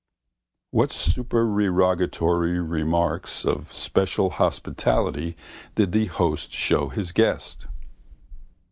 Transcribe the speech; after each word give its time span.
What 0.71 0.91
supererogatory 0.91 2.83
marks 2.83 3.45
of 3.45 3.71
special 3.71 4.31
hospitality 4.31 5.37
did 5.75 5.91
the 5.91 6.07
host 6.07 6.51
show 6.51 6.87
his 6.89 7.11
guest? 7.11 7.67